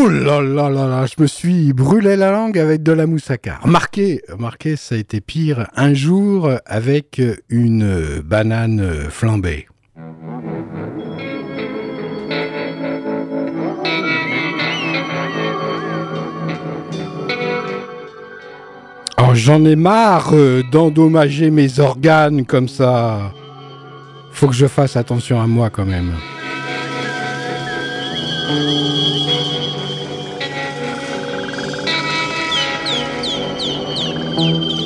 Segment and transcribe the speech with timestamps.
[0.00, 3.58] Oh là là là là, je me suis brûlé la langue avec de la moussaka.
[3.62, 9.66] Remarquez, remarquez, ça a été pire un jour avec une banane flambée.
[19.20, 23.32] Oh, j'en ai marre euh, d'endommager mes organes comme ça.
[24.30, 26.12] Faut que je fasse attention à moi quand même.
[34.38, 34.78] Música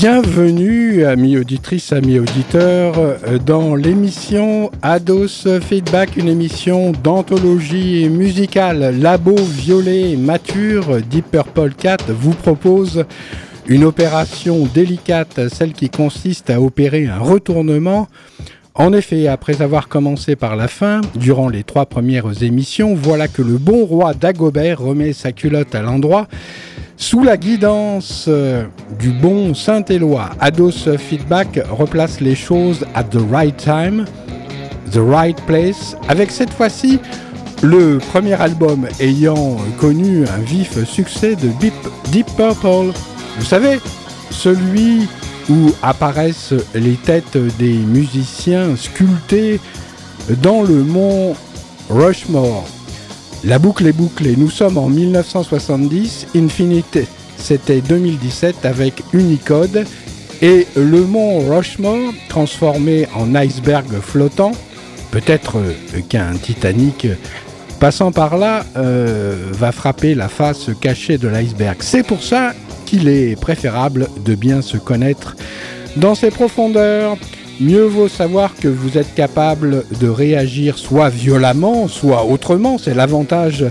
[0.00, 8.98] Bienvenue, amis auditrices, amis auditeurs, euh, dans l'émission Ados Feedback, une émission d'anthologie musicale.
[8.98, 13.04] Labo Violet Mature, Deep Purple 4 vous propose
[13.66, 18.08] une opération délicate, celle qui consiste à opérer un retournement.
[18.74, 23.42] En effet, après avoir commencé par la fin, durant les trois premières émissions, voilà que
[23.42, 26.26] le bon roi Dagobert remet sa culotte à l'endroit
[27.00, 28.66] sous la guidance euh,
[28.98, 34.04] du bon Saint-Éloi, Ados Feedback replace les choses at the right time,
[34.92, 37.00] the right place, avec cette fois-ci
[37.62, 41.74] le premier album ayant connu un vif succès de Deep,
[42.12, 42.92] Deep Purple.
[43.38, 43.80] Vous savez,
[44.30, 45.08] celui
[45.48, 49.58] où apparaissent les têtes des musiciens sculptés
[50.42, 51.34] dans le mont
[51.88, 52.66] Rushmore.
[53.42, 54.36] La boucle est bouclée.
[54.36, 56.26] Nous sommes en 1970.
[56.36, 56.98] Infinite,
[57.38, 59.86] c'était 2017 avec Unicode.
[60.42, 64.52] Et le mont Rushmore, transformé en iceberg flottant,
[65.10, 67.06] peut-être euh, qu'un Titanic
[67.78, 71.78] passant par là euh, va frapper la face cachée de l'iceberg.
[71.80, 72.52] C'est pour ça
[72.84, 75.36] qu'il est préférable de bien se connaître
[75.96, 77.16] dans ses profondeurs.
[77.60, 82.78] Mieux vaut savoir que vous êtes capable de réagir soit violemment, soit autrement.
[82.78, 83.66] C'est l'avantage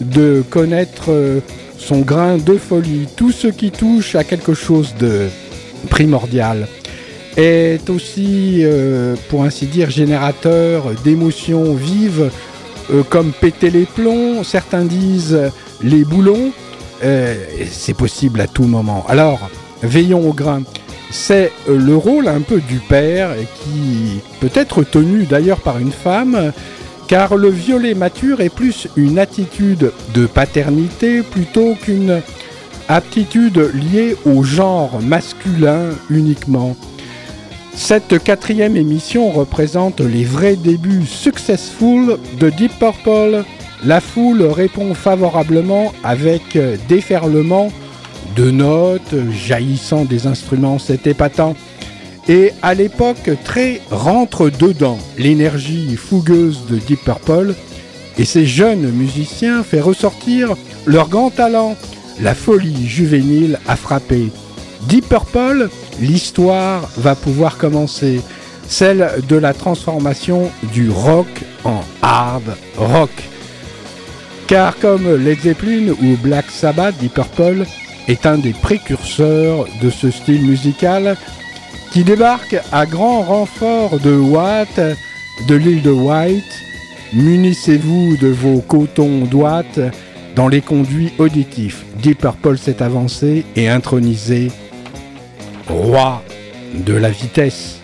[0.00, 1.40] de connaître euh,
[1.76, 3.06] son grain de folie.
[3.16, 5.28] Tout ce qui touche à quelque chose de
[5.90, 6.68] primordial
[7.36, 12.30] est aussi, euh, pour ainsi dire, générateur d'émotions vives,
[12.90, 15.38] euh, comme péter les plombs, certains disent
[15.82, 16.50] les boulons.
[17.70, 19.04] c'est possible à tout moment.
[19.06, 19.50] Alors,
[19.82, 20.62] veillons au grain
[21.10, 23.30] c'est euh, le rôle un peu du père
[23.62, 26.52] qui peut être tenu d'ailleurs par une femme
[27.06, 32.20] car le violet mature est plus une attitude de paternité plutôt qu'une
[32.88, 36.76] aptitude liée au genre masculin uniquement.
[37.74, 43.44] Cette quatrième émission représente les vrais débuts successful de Deep Purple.
[43.84, 46.58] La foule répond favorablement avec
[46.88, 47.70] déferlement
[48.38, 51.56] de notes jaillissant des instruments, c'est épatant.
[52.28, 57.54] Et à l'époque, très rentre dedans l'énergie fougueuse de Deep Purple
[58.16, 60.54] et ces jeunes musiciens fait ressortir
[60.86, 61.74] leur grand talent.
[62.20, 64.30] La folie juvénile a frappé.
[64.82, 65.68] Deep Purple,
[66.00, 68.20] l'histoire va pouvoir commencer.
[68.68, 71.26] Celle de la transformation du rock
[71.64, 73.10] en hard rock.
[74.46, 77.66] Car comme Led Zeppelin ou Black Sabbath, Deep Purple
[78.08, 81.16] est un des précurseurs de ce style musical
[81.92, 84.80] qui débarque à grand renfort de watts
[85.46, 86.44] de l'île de White.
[87.12, 89.80] Munissez-vous de vos cotons droites
[90.34, 91.84] dans les conduits auditifs.
[92.02, 94.50] Deep Purple s'est avancé et intronisé
[95.68, 96.22] roi
[96.74, 97.77] de la vitesse.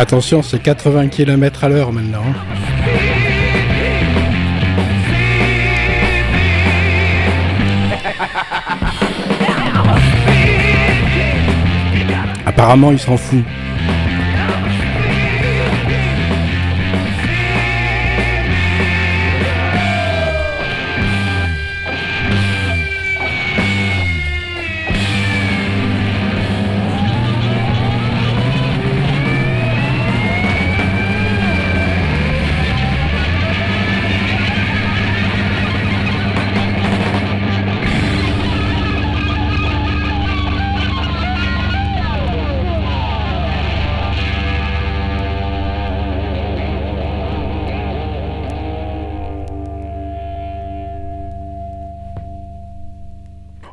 [0.00, 2.22] Attention, c'est 80 km à l'heure maintenant.
[12.46, 13.42] Apparemment, il s'en fout.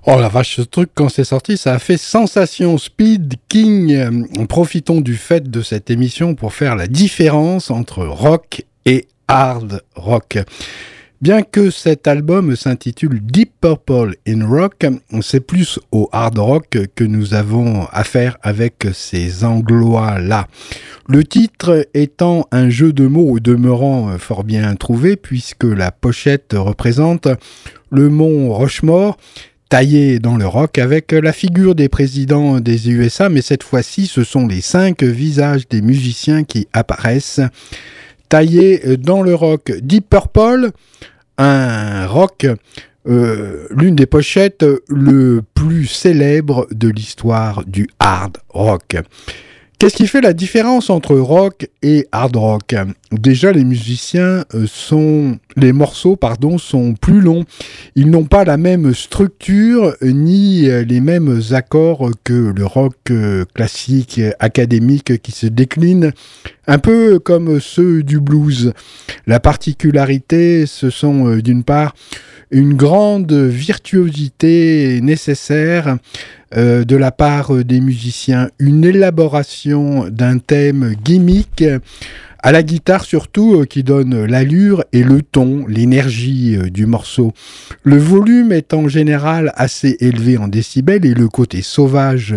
[0.07, 2.77] Oh la vache, ce truc, quand c'est sorti, ça a fait sensation.
[2.77, 4.45] Speed King.
[4.47, 10.37] Profitons du fait de cette émission pour faire la différence entre rock et hard rock.
[11.21, 14.85] Bien que cet album s'intitule Deep Purple in Rock,
[15.21, 20.47] c'est plus au hard rock que nous avons affaire avec ces Anglois-là.
[21.09, 27.27] Le titre étant un jeu de mots demeurant fort bien trouvé, puisque la pochette représente
[27.89, 29.17] le mont Rochemort,
[29.75, 34.23] taillé dans le rock avec la figure des présidents des USA, mais cette fois-ci ce
[34.23, 37.41] sont les cinq visages des musiciens qui apparaissent
[38.29, 39.73] taillés dans le rock.
[39.81, 40.71] Deep Purple,
[41.37, 42.47] un rock,
[43.05, 48.95] euh, l'une des pochettes le plus célèbre de l'histoire du hard rock.
[49.77, 52.75] Qu'est-ce qui fait la différence entre rock et hard rock?
[53.11, 57.45] Déjà, les musiciens euh, sont, les morceaux, pardon, sont plus longs.
[57.95, 63.45] Ils n'ont pas la même structure ni euh, les mêmes accords que le rock euh,
[63.53, 66.13] classique académique qui se décline
[66.65, 68.73] un peu comme ceux du blues.
[69.27, 71.93] La particularité, ce sont d'une part
[72.51, 75.97] une grande virtuosité nécessaire
[76.55, 81.65] euh, de la part des musiciens, une élaboration d'un thème gimmick
[82.45, 87.33] à la guitare surtout euh, qui donne l'allure et le ton, l'énergie euh, du morceau.
[87.81, 92.35] Le volume est en général assez élevé en décibels et le côté sauvage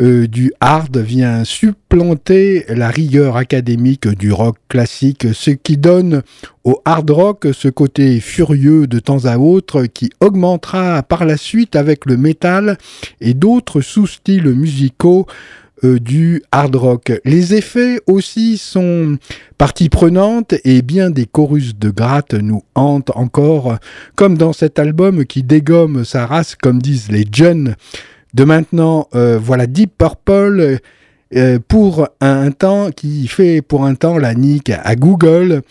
[0.00, 6.22] euh, du hard vient supplanter la rigueur académique du rock classique, ce qui donne
[6.64, 11.76] au hard rock ce côté furieux de temps à autre qui augmentera par la suite
[11.76, 12.78] avec le métal
[13.20, 15.26] et d'autres sous-styles musicaux
[15.86, 17.12] euh, du hard rock.
[17.24, 19.18] Les effets aussi sont
[19.58, 23.78] partie prenante et bien des chorus de gratte nous hantent encore,
[24.14, 27.76] comme dans cet album qui dégomme sa race, comme disent les jeunes
[28.34, 30.78] de maintenant, euh, voilà Deep Purple
[31.34, 35.62] euh, pour un temps qui fait pour un temps la nique à Google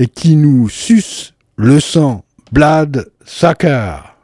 [0.00, 2.24] et qui nous suce le sang.
[2.50, 4.16] Blood Sucker.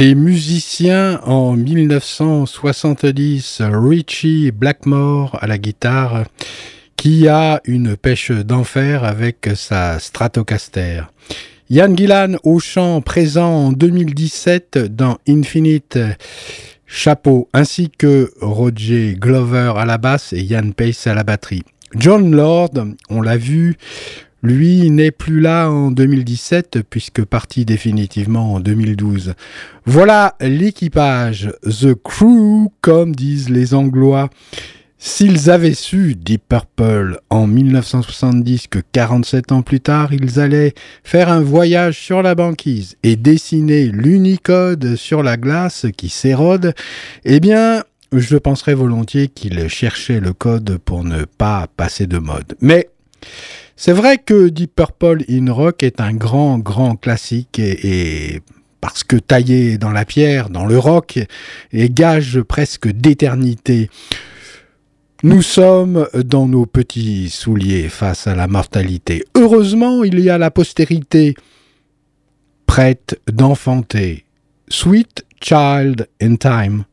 [0.00, 6.24] Les musiciens en 1970, Richie Blackmore à la guitare,
[6.96, 11.02] qui a une pêche d'enfer avec sa Stratocaster.
[11.68, 15.98] Yann Gillan au chant présent en 2017 dans Infinite
[16.86, 21.64] Chapeau, ainsi que Roger Glover à la basse et Yann Pace à la batterie.
[21.94, 22.72] John Lord,
[23.10, 23.76] on l'a vu,
[24.42, 29.34] lui n'est plus là en 2017 puisque parti définitivement en 2012.
[29.86, 34.30] Voilà l'équipage, The Crew comme disent les Anglois.
[35.02, 41.30] S'ils avaient su, dit Purple, en 1970 que 47 ans plus tard, ils allaient faire
[41.30, 46.74] un voyage sur la banquise et dessiner l'unicode sur la glace qui s'érode,
[47.24, 52.54] eh bien, je penserais volontiers qu'ils cherchaient le code pour ne pas passer de mode.
[52.60, 52.90] Mais
[53.82, 58.42] c'est vrai que Deep Purple in Rock est un grand, grand classique et,
[58.82, 61.18] parce que taillé dans la pierre, dans le rock,
[61.72, 63.88] et gage presque d'éternité.
[65.22, 69.24] Nous sommes dans nos petits souliers face à la mortalité.
[69.34, 71.34] Heureusement, il y a la postérité
[72.66, 74.26] prête d'enfanter.
[74.68, 76.84] Sweet Child in Time.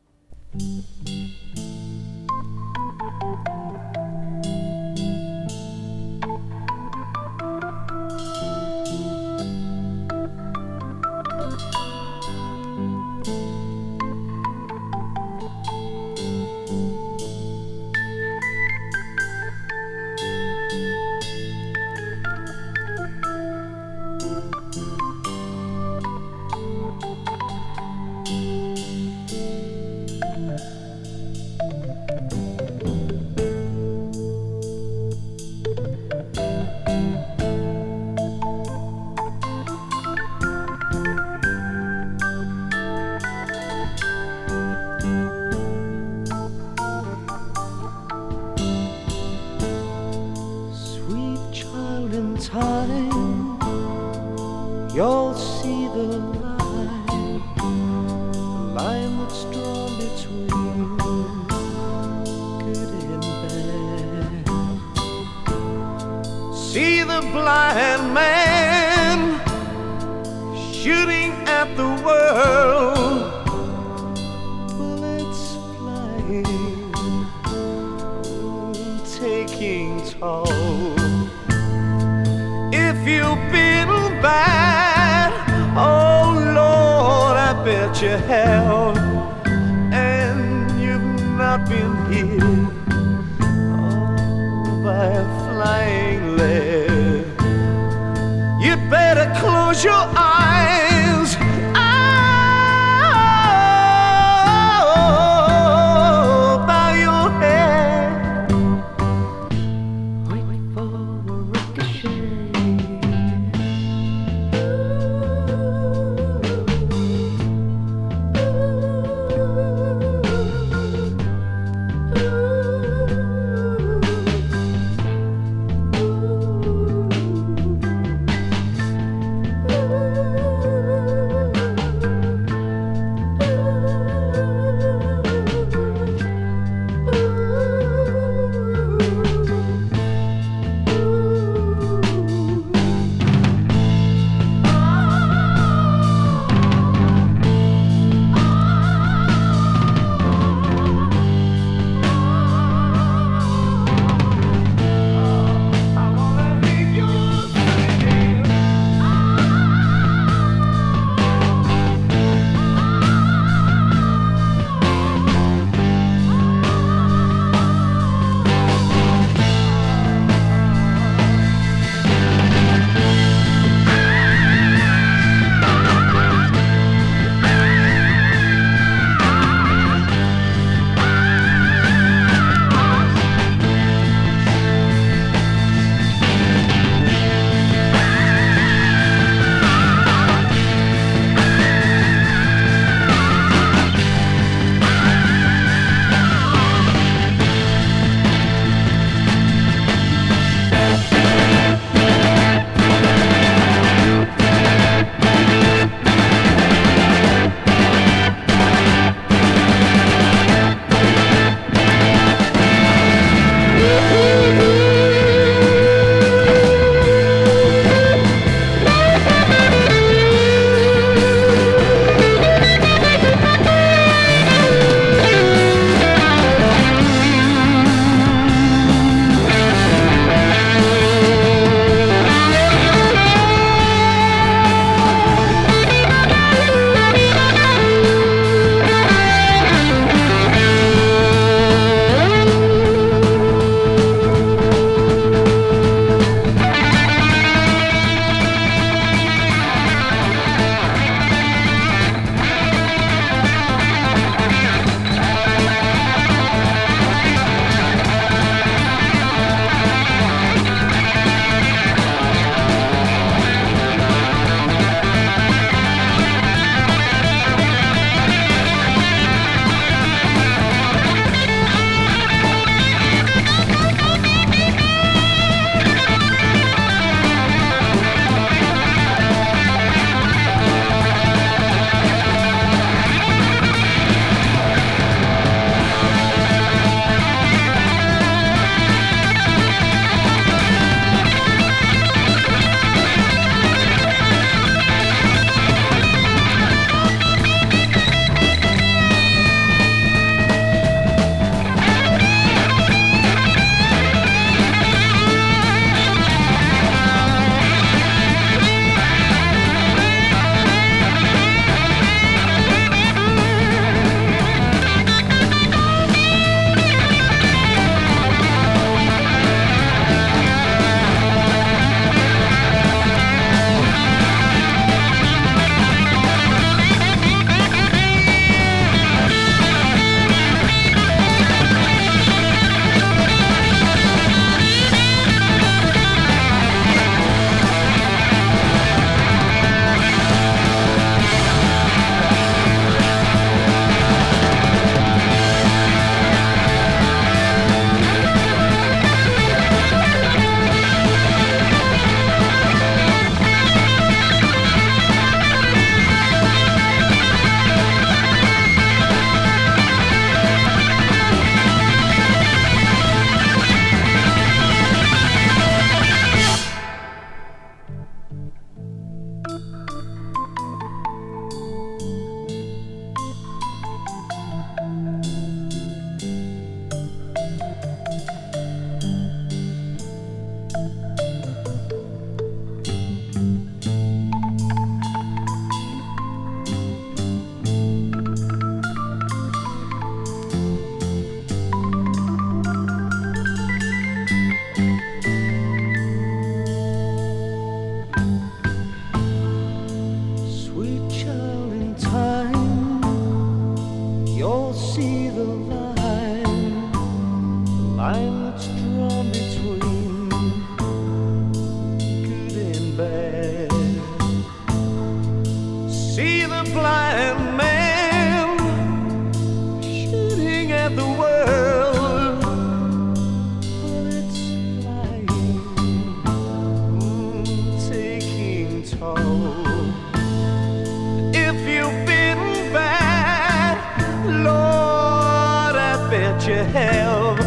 [436.38, 437.40] Bet you have.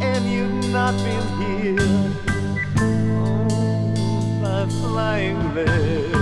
[0.00, 1.76] And you've not been here
[2.78, 3.46] oh,
[4.42, 6.14] by flying lead.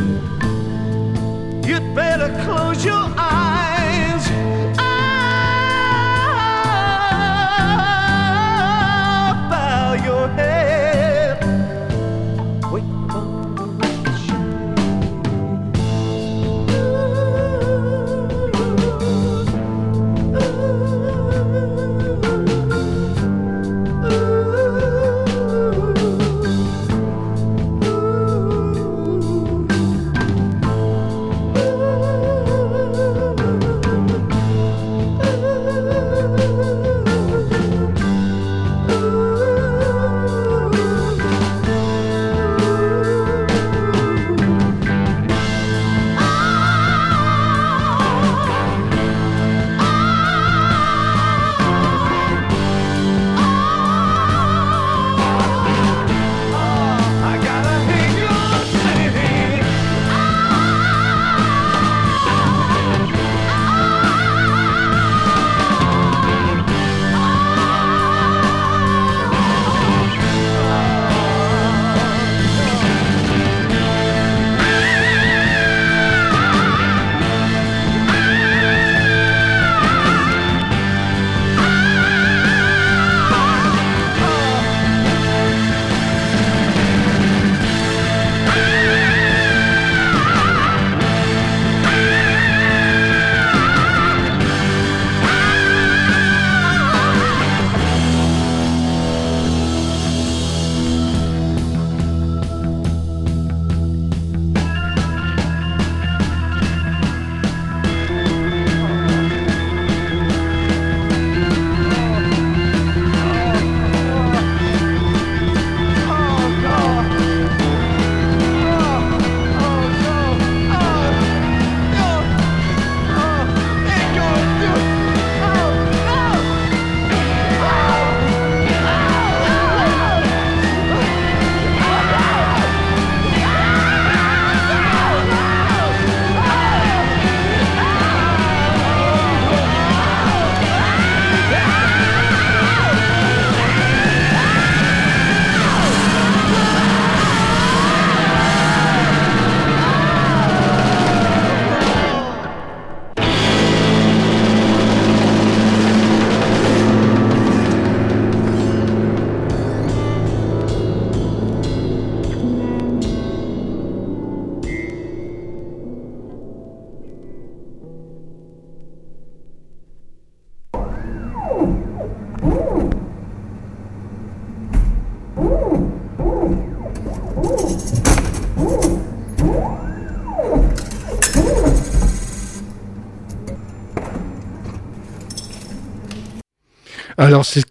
[1.64, 3.01] You'd better close your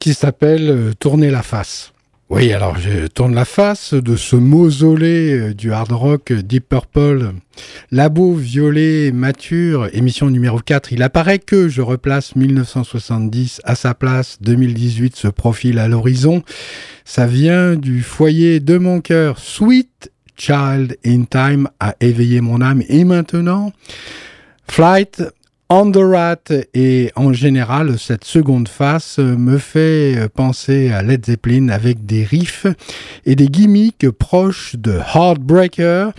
[0.02, 1.94] qui s'appelle euh, tourner la face.
[2.28, 6.70] Oui, alors je tourne la face de ce mausolée euh, du hard rock euh, Deep
[6.70, 7.34] Purple.
[7.92, 10.92] Labo violet mature, émission numéro 4.
[10.92, 16.42] Il apparaît que je replace 1970 à sa place, 2018 se profile à l'horizon.
[17.06, 19.38] Ça vient du foyer de mon cœur.
[19.38, 22.82] Sweet Child in Time a éveillé mon âme.
[22.90, 23.72] Et maintenant,
[24.68, 25.22] Flight
[25.74, 25.90] on
[26.74, 32.68] et en général cette seconde face me fait penser à Led Zeppelin avec des riffs
[33.26, 36.12] et des gimmicks proches de Heartbreaker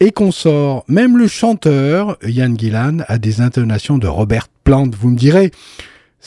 [0.00, 0.84] et qu'on sort.
[0.88, 5.52] Même le chanteur Ian Gillan a des intonations de Robert Plant, vous me direz.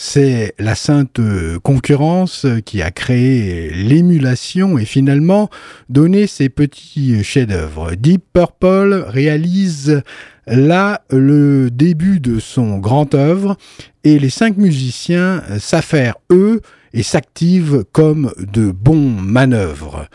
[0.01, 1.19] C'est la sainte
[1.62, 5.49] concurrence qui a créé l'émulation et finalement
[5.89, 7.95] donné ces petits chefs-d'œuvre.
[7.95, 10.01] Deep Purple réalise
[10.47, 13.57] là le début de son grand œuvre
[14.05, 16.62] et les cinq musiciens s'affairent eux
[16.93, 20.07] et s'activent comme de bons manœuvres.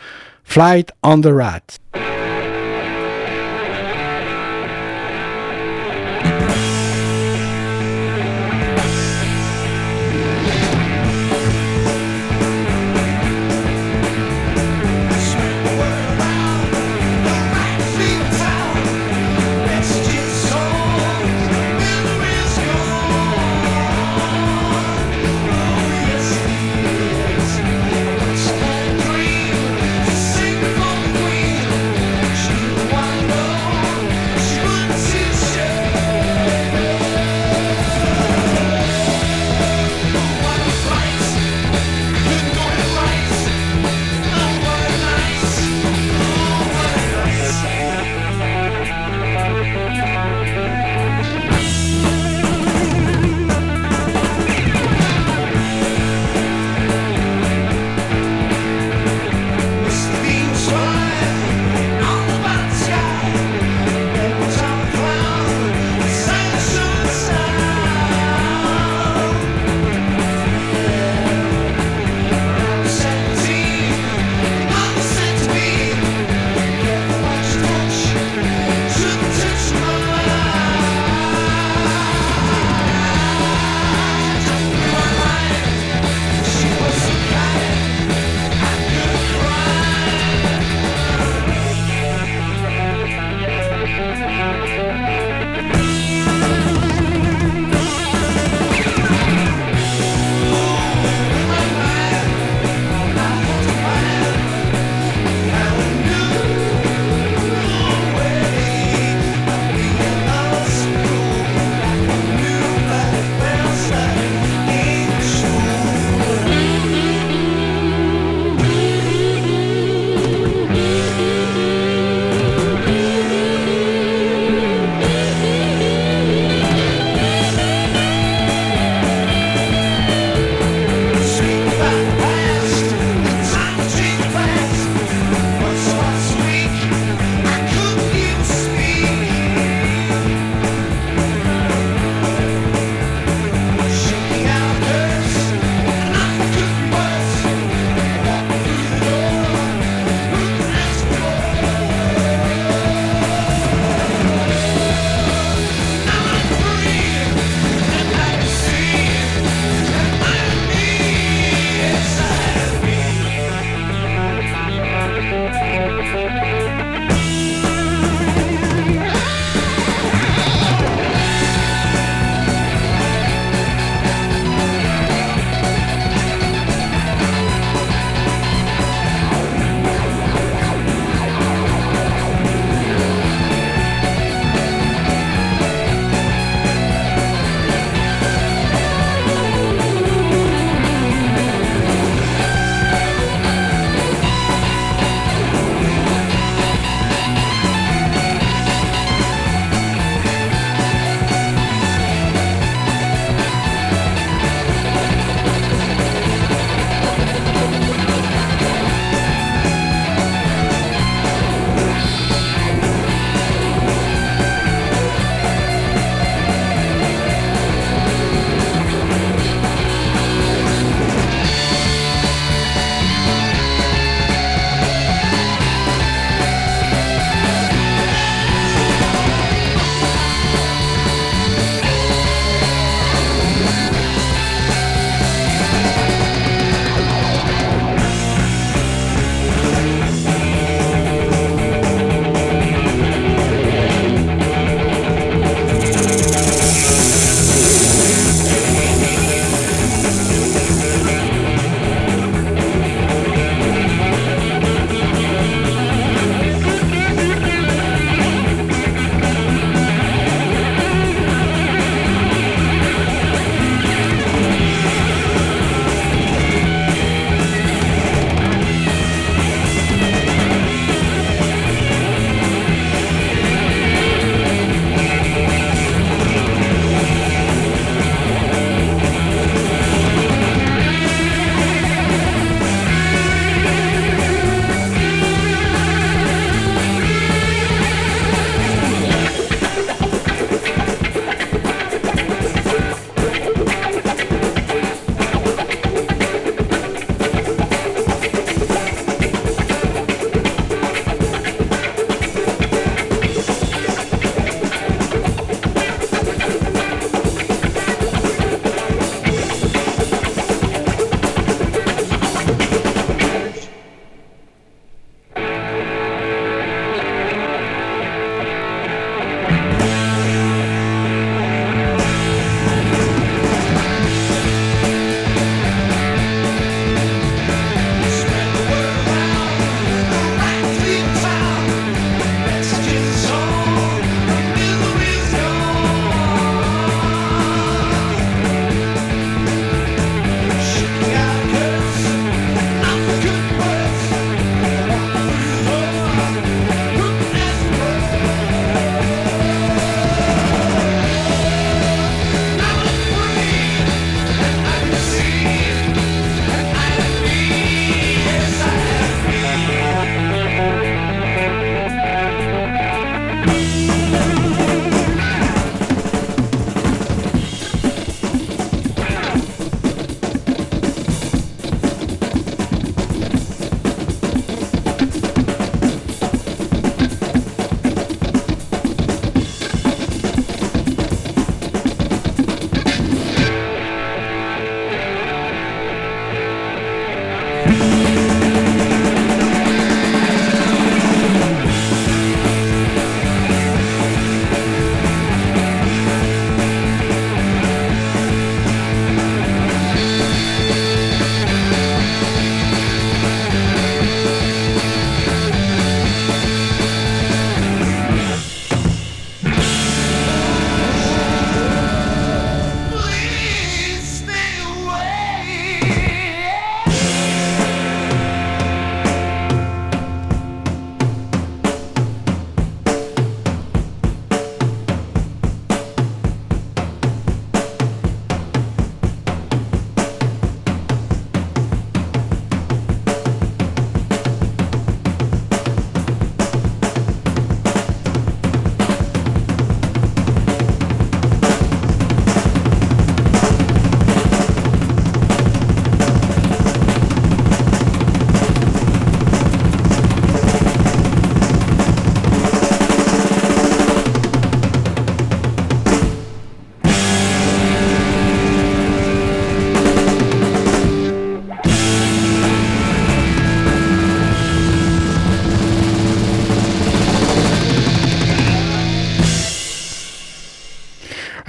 [0.43, 2.14] Flight on the Rat.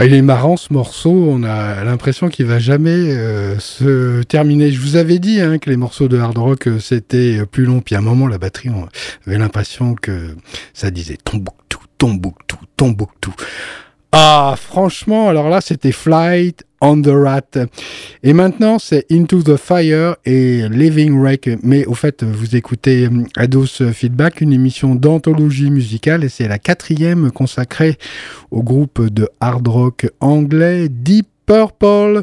[0.06, 4.70] Il est marrant ce morceau, on a l'impression qu'il va jamais euh, se terminer.
[4.70, 7.80] Je vous avais dit hein, que les morceaux de hard rock euh, c'était plus long,
[7.80, 8.86] puis à un moment la batterie, on
[9.26, 10.36] avait l'impression que
[10.74, 13.34] ça disait Tombouctou, Tombouctou, Tombouctou.
[14.12, 17.58] Ah, franchement, alors là, c'était Flight on the Rat.
[18.22, 21.50] Et maintenant, c'est Into the Fire et Living Wreck.
[21.62, 26.58] Mais au fait, vous écoutez euh, Ados Feedback, une émission d'anthologie musicale, et c'est la
[26.58, 27.96] quatrième consacrée
[28.50, 32.22] au groupe de hard rock anglais Deep Purple.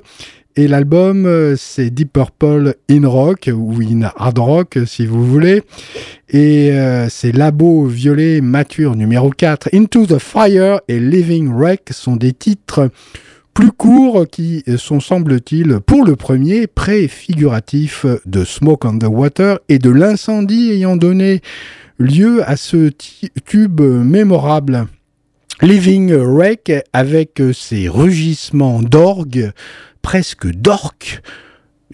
[0.55, 5.63] Et l'album, euh, c'est Deep Purple in Rock, ou in Hard Rock, si vous voulez.
[6.29, 9.69] Et euh, c'est Labo Violet Mature numéro 4.
[9.73, 12.91] Into the Fire et Living Wreck sont des titres
[13.53, 19.79] plus courts qui sont, semble-t-il, pour le premier, préfiguratifs de Smoke on the Water et
[19.79, 21.41] de l'incendie ayant donné
[21.99, 22.89] lieu à ce
[23.45, 24.87] tube mémorable.
[25.61, 29.51] Living Wreck avec ses rugissements d'orgue
[30.01, 31.21] presque d'orque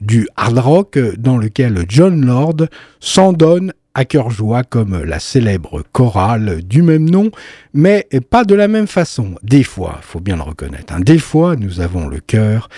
[0.01, 2.67] du hard rock dans lequel John Lord
[2.99, 7.31] s'en donne à cœur joie comme la célèbre chorale du même nom,
[7.73, 9.35] mais pas de la même façon.
[9.43, 12.69] Des fois, faut bien le reconnaître, hein, des fois nous avons le cœur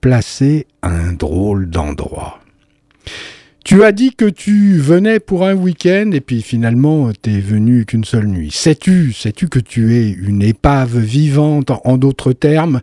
[0.00, 2.40] placé à un drôle d'endroit.
[3.64, 8.04] Tu as dit que tu venais pour un week-end et puis finalement t'es venu qu'une
[8.04, 8.52] seule nuit.
[8.52, 12.80] Sais-tu, sais-tu que tu es une épave vivante en d'autres termes?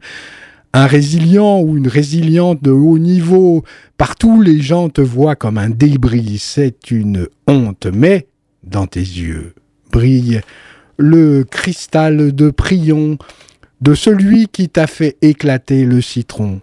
[0.74, 3.64] Un résilient ou une résiliente de haut niveau,
[3.98, 8.28] partout les gens te voient comme un débris, c'est une honte, mais
[8.64, 9.54] dans tes yeux
[9.94, 10.42] brille
[10.98, 13.18] le cristal de Prion
[13.82, 16.62] de celui qui t'a fait éclater le citron.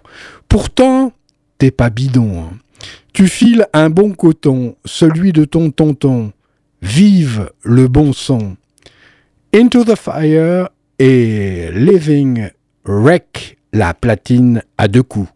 [0.48, 1.12] Pourtant,
[1.58, 2.42] t'es pas bidon.
[2.42, 2.50] Hein.
[3.12, 6.32] Tu files un bon coton, celui de ton tonton.
[6.82, 8.56] Vive le bon son.
[9.54, 12.48] Into the Fire et Living
[12.84, 15.28] Wreck la platine à deux coups.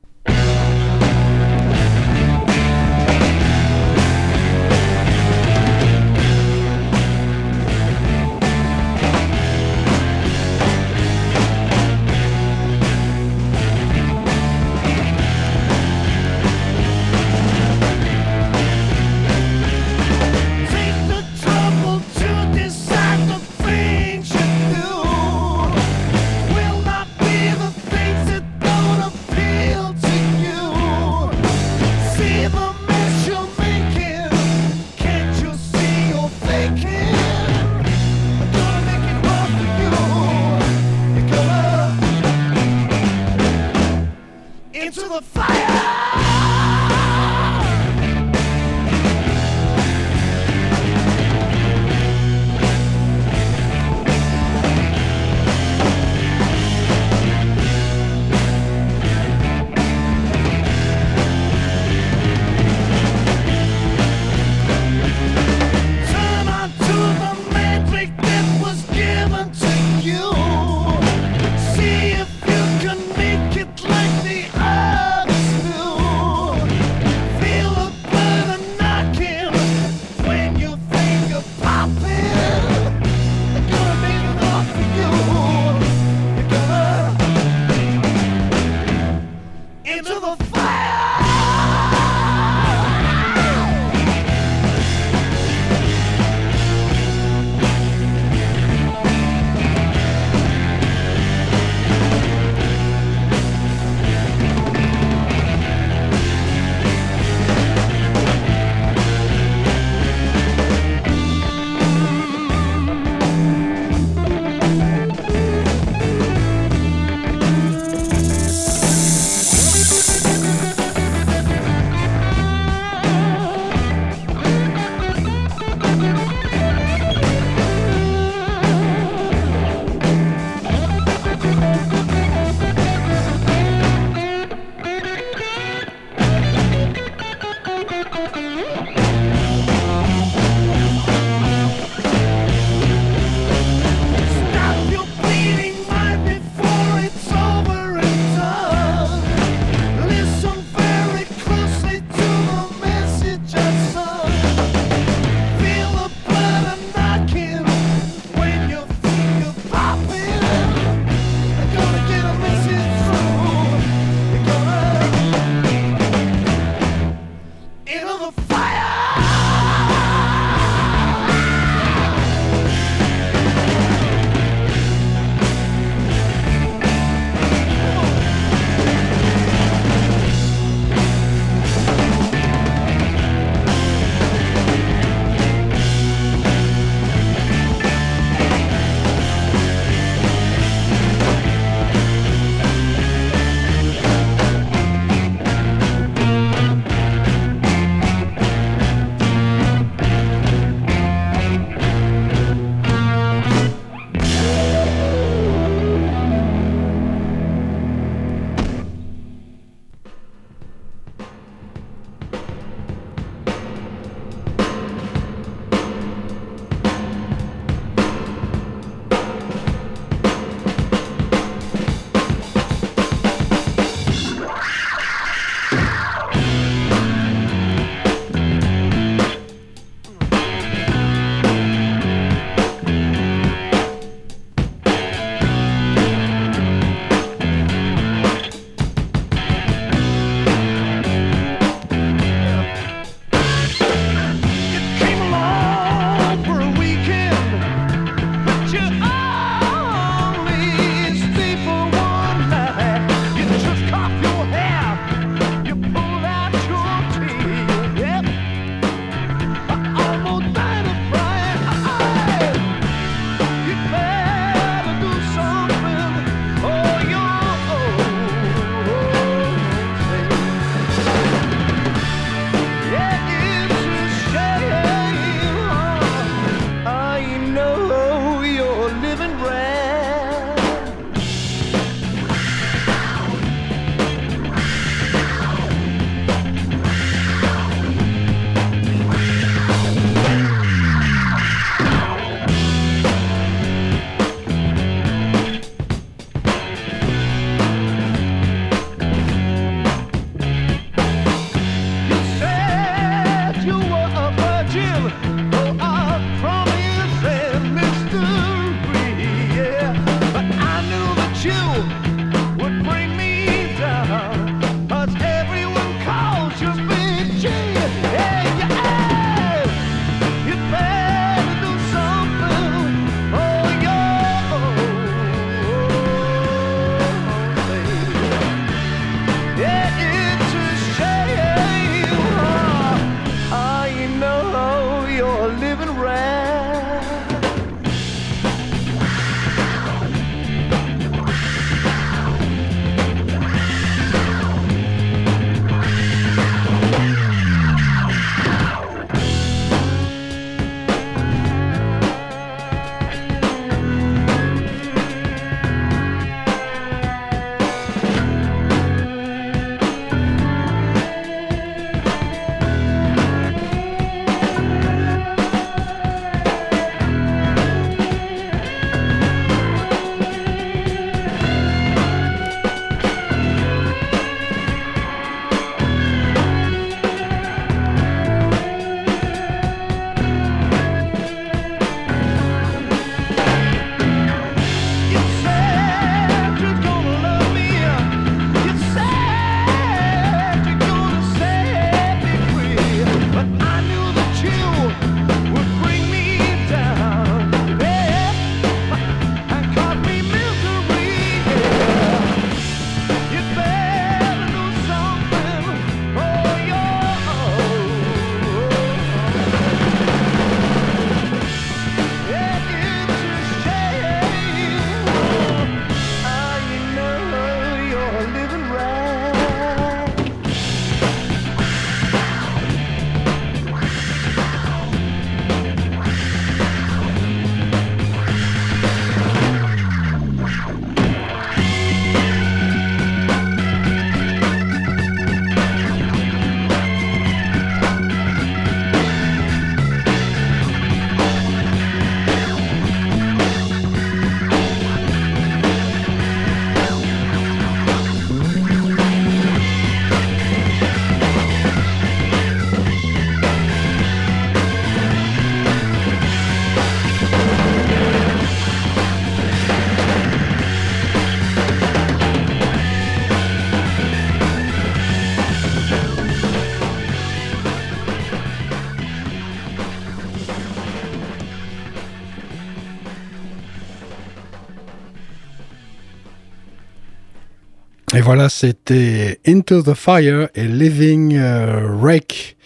[478.25, 482.57] Voilà, c'était Into the Fire et Living euh, Wreck.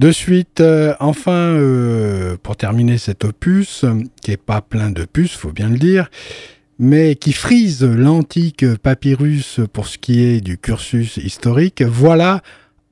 [0.00, 3.84] De suite, euh, enfin, euh, pour terminer cet opus,
[4.20, 6.10] qui est pas plein de puces, faut bien le dire,
[6.80, 12.42] mais qui frise l'antique papyrus pour ce qui est du cursus historique, voilà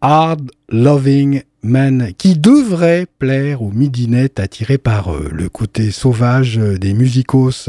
[0.01, 7.69] Hard Loving Man, qui devrait plaire aux midinettes attirés par le côté sauvage des musicos.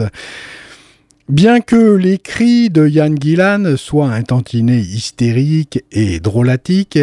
[1.29, 6.99] Bien que les cris de Yann Gillan soient un tantinet hystérique et drôlatique,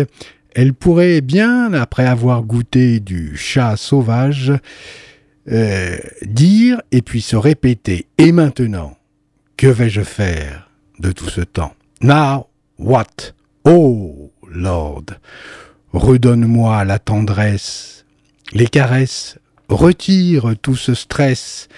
[0.54, 4.52] elle pourrait bien, après avoir goûté du chat sauvage,
[5.50, 8.94] euh, dire et puis se répéter Et maintenant,
[9.56, 11.72] que vais-je faire de tout ce temps?
[12.02, 12.48] Now,
[12.78, 13.32] what
[13.64, 15.04] Oh, Lord,
[15.92, 18.04] redonne-moi la tendresse,
[18.52, 19.38] les caresses,
[19.70, 21.68] retire tout ce stress,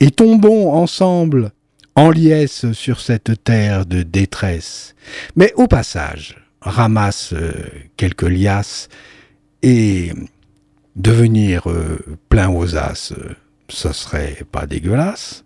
[0.00, 1.52] et tombons ensemble
[1.98, 4.94] en liesse sur cette terre de détresse.
[5.34, 7.52] Mais au passage, ramasse euh,
[7.96, 8.88] quelques liasses
[9.64, 10.12] et
[10.94, 13.34] devenir euh, plein aux as, euh,
[13.68, 15.44] ce serait pas dégueulasse.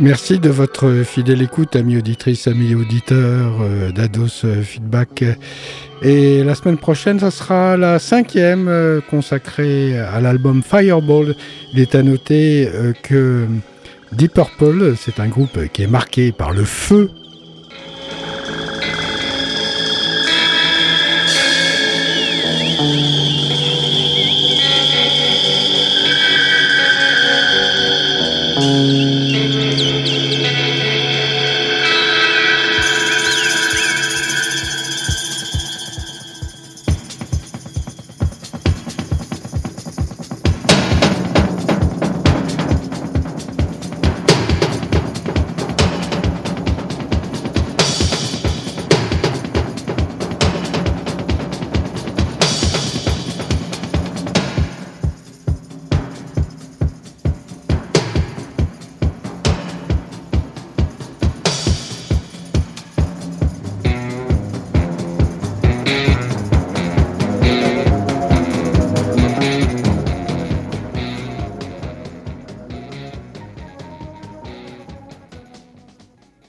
[0.00, 5.24] Merci de votre fidèle écoute, amis auditrices, amis auditeurs euh, d'Ados Feedback.
[6.00, 11.34] Et la semaine prochaine, ça sera la cinquième euh, consacrée à l'album Fireball.
[11.74, 13.46] Il est à noter euh, que
[14.12, 17.10] Deep Purple, c'est un groupe qui est marqué par le feu